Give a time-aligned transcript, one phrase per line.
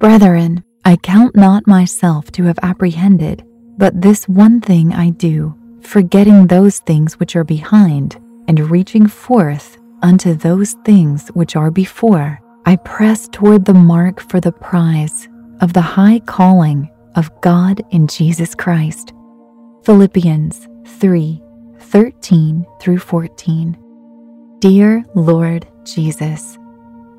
[0.00, 3.44] Brethren, I count not myself to have apprehended,
[3.76, 8.16] but this one thing I do, forgetting those things which are behind,
[8.48, 14.40] and reaching forth unto those things which are before, I press toward the mark for
[14.40, 15.28] the prize
[15.60, 19.12] of the high calling of God in Jesus Christ.
[19.84, 21.42] Philippians 3
[21.78, 23.76] 13 through 14.
[24.60, 26.56] Dear Lord Jesus,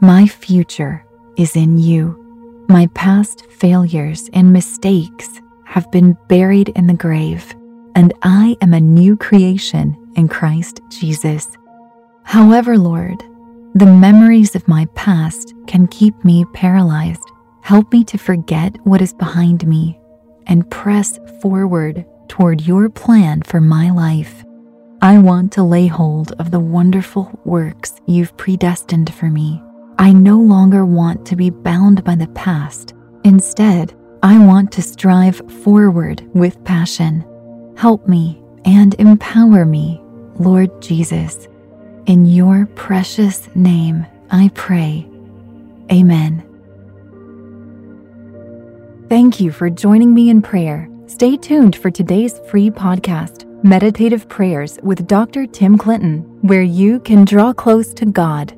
[0.00, 1.04] my future
[1.36, 2.27] is in you.
[2.70, 7.54] My past failures and mistakes have been buried in the grave,
[7.94, 11.48] and I am a new creation in Christ Jesus.
[12.24, 13.22] However, Lord,
[13.74, 17.24] the memories of my past can keep me paralyzed.
[17.62, 19.98] Help me to forget what is behind me
[20.46, 24.44] and press forward toward your plan for my life.
[25.00, 29.62] I want to lay hold of the wonderful works you've predestined for me.
[30.00, 32.94] I no longer want to be bound by the past.
[33.24, 37.24] Instead, I want to strive forward with passion.
[37.76, 40.00] Help me and empower me,
[40.38, 41.48] Lord Jesus.
[42.06, 45.04] In your precious name, I pray.
[45.90, 46.44] Amen.
[49.08, 50.88] Thank you for joining me in prayer.
[51.06, 55.46] Stay tuned for today's free podcast, Meditative Prayers with Dr.
[55.46, 58.57] Tim Clinton, where you can draw close to God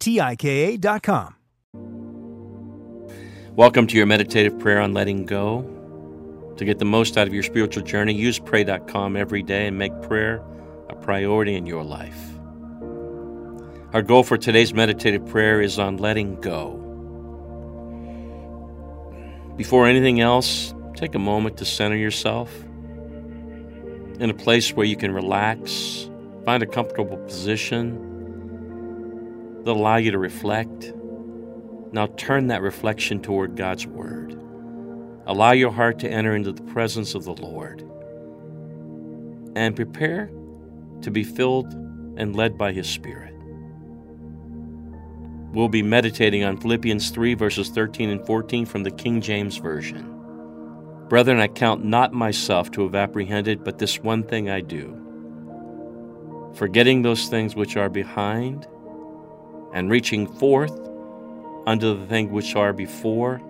[0.00, 1.36] T I K A.com.
[3.54, 6.54] Welcome to your meditative prayer on letting go.
[6.56, 9.92] To get the most out of your spiritual journey, use pray.com every day and make
[10.02, 10.42] prayer
[10.88, 12.18] a priority in your life.
[13.92, 16.76] Our goal for today's meditative prayer is on letting go.
[19.56, 22.50] Before anything else, take a moment to center yourself
[24.20, 26.08] in a place where you can relax,
[26.46, 28.09] find a comfortable position
[29.64, 30.92] that allow you to reflect.
[31.92, 34.32] Now turn that reflection toward God's Word.
[35.26, 37.82] Allow your heart to enter into the presence of the Lord
[39.54, 40.30] and prepare
[41.02, 41.72] to be filled
[42.16, 43.34] and led by His Spirit.
[45.52, 50.16] We'll be meditating on Philippians 3, verses 13 and 14 from the King James Version.
[51.08, 54.96] Brethren, I count not myself to have apprehended, but this one thing I do.
[56.54, 58.68] Forgetting those things which are behind,
[59.72, 60.72] and reaching forth
[61.66, 63.40] unto the things which are before,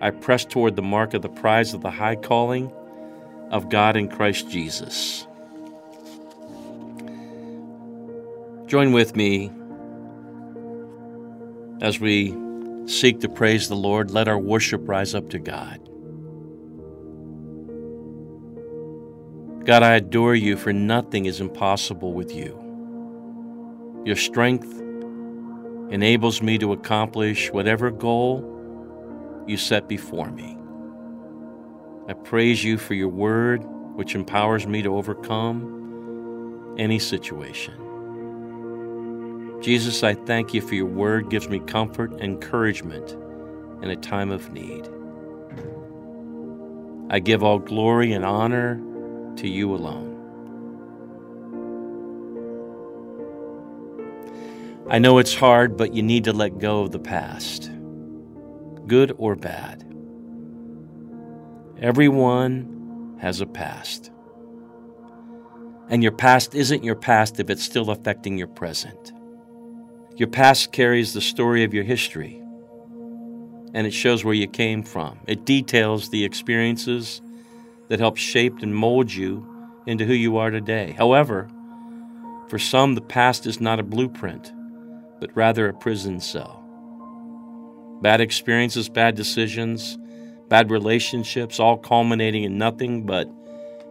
[0.00, 2.72] I press toward the mark of the prize of the high calling
[3.50, 5.26] of God in Christ Jesus.
[8.66, 9.50] Join with me
[11.82, 12.36] as we
[12.86, 14.10] seek to praise the Lord.
[14.10, 15.80] Let our worship rise up to God.
[19.66, 22.56] God, I adore you, for nothing is impossible with you.
[24.04, 24.80] Your strength
[25.90, 30.56] enables me to accomplish whatever goal you set before me.
[32.08, 33.62] I praise you for your word,
[33.94, 37.74] which empowers me to overcome any situation.
[39.60, 43.16] Jesus, I thank you for your word gives me comfort and encouragement
[43.82, 44.88] in a time of need.
[47.10, 48.80] I give all glory and honor
[49.36, 50.09] to you alone.
[54.92, 57.70] I know it's hard, but you need to let go of the past,
[58.88, 59.84] good or bad.
[61.80, 64.10] Everyone has a past.
[65.88, 69.12] And your past isn't your past if it's still affecting your present.
[70.16, 72.42] Your past carries the story of your history,
[73.72, 75.20] and it shows where you came from.
[75.28, 77.22] It details the experiences
[77.86, 79.46] that helped shape and mold you
[79.86, 80.96] into who you are today.
[80.98, 81.48] However,
[82.48, 84.52] for some, the past is not a blueprint
[85.20, 86.56] but rather a prison cell.
[88.02, 89.98] Bad experiences, bad decisions,
[90.48, 93.30] bad relationships, all culminating in nothing but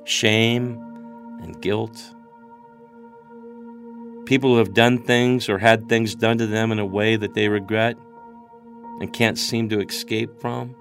[0.04, 0.78] shame
[1.42, 2.14] and guilt.
[4.26, 7.34] People who have done things or had things done to them in a way that
[7.36, 7.96] they regret
[9.00, 10.76] and can't seem to escape from.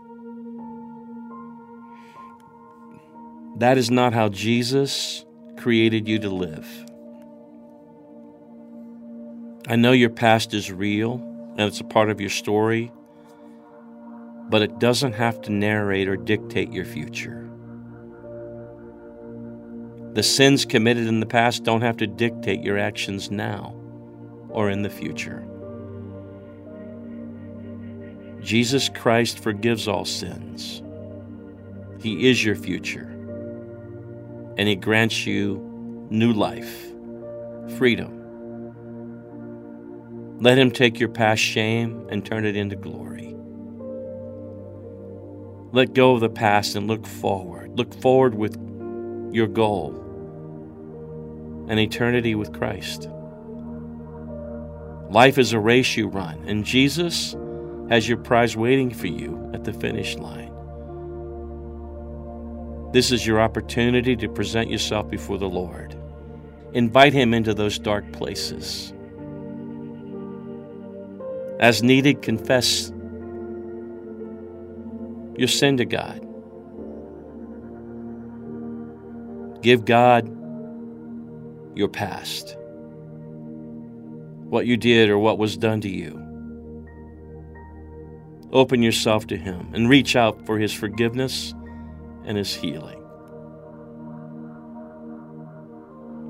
[3.56, 5.24] That is not how Jesus
[5.56, 6.87] created you to live.
[9.70, 11.16] I know your past is real
[11.58, 12.90] and it's a part of your story,
[14.48, 17.46] but it doesn't have to narrate or dictate your future.
[20.14, 23.74] The sins committed in the past don't have to dictate your actions now
[24.48, 25.46] or in the future.
[28.40, 30.82] Jesus Christ forgives all sins.
[32.00, 33.10] He is your future,
[34.56, 35.58] and He grants you
[36.08, 36.86] new life,
[37.76, 38.17] freedom,
[40.40, 43.34] let him take your past shame and turn it into glory.
[45.72, 47.76] Let go of the past and look forward.
[47.76, 48.56] Look forward with
[49.32, 50.04] your goal
[51.68, 53.10] an eternity with Christ.
[55.10, 57.36] Life is a race you run, and Jesus
[57.90, 60.52] has your prize waiting for you at the finish line.
[62.92, 65.94] This is your opportunity to present yourself before the Lord.
[66.72, 68.94] Invite Him into those dark places.
[71.60, 72.92] As needed, confess
[75.36, 76.24] your sin to God.
[79.62, 80.28] Give God
[81.76, 82.56] your past,
[84.48, 86.24] what you did or what was done to you.
[88.52, 91.54] Open yourself to Him and reach out for His forgiveness
[92.24, 93.02] and His healing.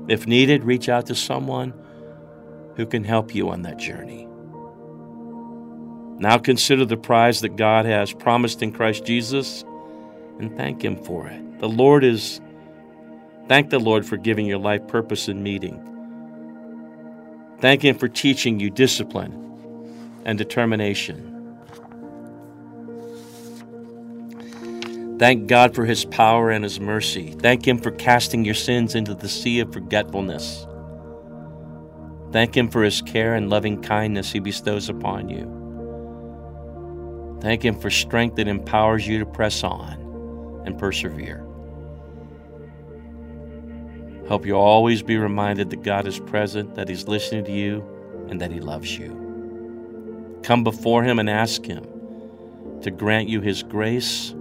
[0.07, 1.73] If needed, reach out to someone
[2.75, 4.28] who can help you on that journey.
[6.19, 9.63] Now consider the prize that God has promised in Christ Jesus
[10.37, 11.59] and thank Him for it.
[11.59, 12.41] The Lord is,
[13.47, 15.85] thank the Lord for giving your life purpose and meaning.
[17.59, 21.25] Thank Him for teaching you discipline and determination.
[25.19, 27.31] Thank God for His power and His mercy.
[27.31, 30.65] Thank Him for casting your sins into the sea of forgetfulness.
[32.31, 35.58] Thank Him for His care and loving kindness He bestows upon you.
[37.41, 41.45] Thank Him for strength that empowers you to press on and persevere.
[44.27, 47.83] Help you always be reminded that God is present, that He's listening to you,
[48.29, 50.39] and that He loves you.
[50.43, 51.85] Come before Him and ask Him
[52.81, 54.35] to grant you His grace,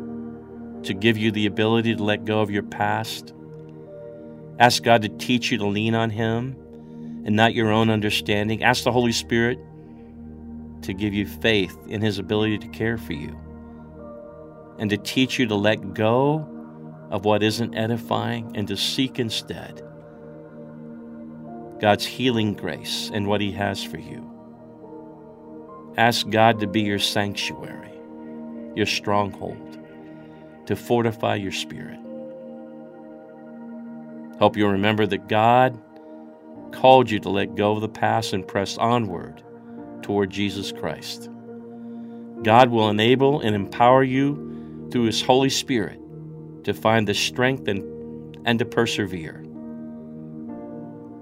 [0.82, 3.32] to give you the ability to let go of your past.
[4.58, 6.56] Ask God to teach you to lean on Him
[7.24, 8.62] and not your own understanding.
[8.62, 9.58] Ask the Holy Spirit
[10.82, 13.38] to give you faith in His ability to care for you
[14.78, 16.46] and to teach you to let go
[17.10, 19.82] of what isn't edifying and to seek instead
[21.80, 24.24] God's healing grace and what He has for you.
[25.96, 27.92] Ask God to be your sanctuary,
[28.74, 29.78] your stronghold,
[30.66, 31.98] to fortify your spirit.
[34.38, 35.80] Help you remember that God
[36.72, 39.42] called you to let go of the past and press onward
[40.02, 41.28] toward Jesus Christ.
[42.42, 46.00] God will enable and empower you through His Holy Spirit
[46.64, 49.44] to find the strength and, and to persevere.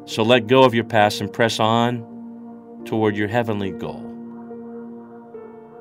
[0.06, 4.02] So let go of your past and press on toward your heavenly goal.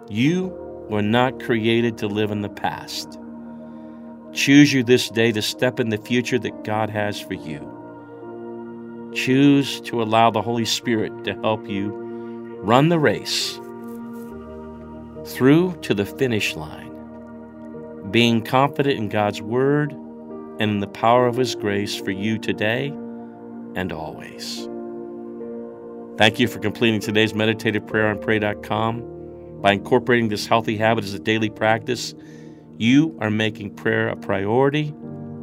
[0.09, 0.47] You
[0.89, 3.19] were not created to live in the past.
[4.33, 7.71] Choose you this day to step in the future that God has for you.
[9.15, 12.04] Choose to allow the Holy Spirit to help you
[12.57, 13.59] run the race
[15.25, 16.91] through to the finish line,
[18.11, 22.87] being confident in God's Word and in the power of His grace for you today
[23.75, 24.67] and always.
[26.17, 29.61] Thank you for completing today's meditative prayer on pray.com.
[29.61, 32.13] By incorporating this healthy habit as a daily practice,
[32.77, 34.93] you are making prayer a priority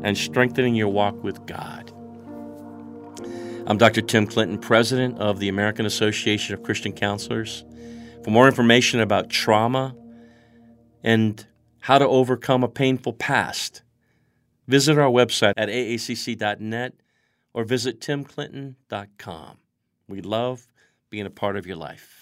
[0.03, 1.82] and strengthening your walk with God.
[3.65, 4.03] I'm Dr.
[4.03, 7.65] Tim Clinton, President of the American Association of Christian Counselors.
[8.25, 9.95] For more information about trauma
[11.05, 11.47] and
[11.79, 13.83] how to overcome a painful past,
[14.67, 16.95] visit our website at aacc.net
[17.55, 19.59] or visit timclinton.com.
[20.09, 20.67] We love
[21.09, 22.22] being a part of your life.